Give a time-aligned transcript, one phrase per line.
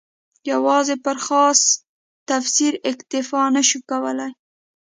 [0.51, 1.61] یوازې پر خاص
[2.29, 4.31] تفسیر اکتفا نه شو کولای.